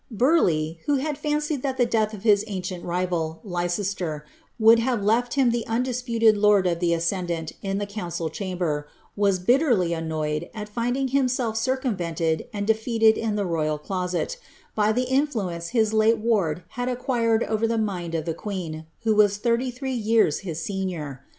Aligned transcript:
'"Burleigh, 0.25 0.77
who 0.87 0.95
had 0.95 1.15
fancied 1.15 1.61
thai 1.61 1.73
the 1.73 1.85
death 1.85 2.11
of 2.11 2.25
h 2.25 2.69
ter, 3.93 4.23
would 4.59 4.79
have 4.79 5.03
left 5.03 5.33
him 5.35 5.51
the 5.51 5.67
undisputed 5.67 6.35
lord 6.35 6.65
of 6.65 6.79
the 6.79 6.91
ascendant 6.91 7.51
in 7.61 7.79
At 7.79 7.89
council 7.89 8.27
chamber, 8.27 8.87
was 9.15 9.37
bitterly 9.37 9.93
annoyed 9.93 10.49
at 10.55 10.67
finding 10.69 11.09
himself 11.09 11.55
circumvented 11.55 12.45
and 12.51 12.65
defeated 12.65 13.15
in 13.15 13.35
the 13.35 13.45
royal 13.45 13.77
closet, 13.77 14.37
by 14.73 14.91
the 14.91 15.03
influence 15.03 15.67
his 15.69 15.93
late 15.93 16.17
ward 16.17 16.63
hid 16.71 16.89
»c 16.89 16.95
quired 16.95 17.43
over 17.43 17.67
the 17.67 17.77
mind 17.77 18.15
of 18.15 18.25
the 18.25 18.33
queen, 18.33 18.87
nho 19.05 19.13
was 19.15 19.37
thirty 19.37 19.69
three 19.69 19.93
years 19.93 20.39
his 20.39 20.59
senior. 20.59 21.21